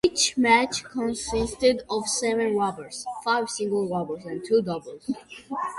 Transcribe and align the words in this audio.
Each 0.03 0.35
match 0.35 0.83
consisted 0.83 1.83
of 1.87 2.09
seven 2.09 2.55
'rubbers': 2.57 3.05
five 3.23 3.51
singles 3.51 3.91
rubbers 3.91 4.25
and 4.25 4.43
two 4.43 4.63
doubles. 4.63 5.07